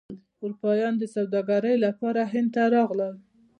[0.43, 3.13] اروپایان د سوداګرۍ لپاره هند ته راغلل.